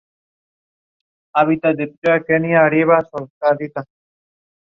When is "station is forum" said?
3.39-3.85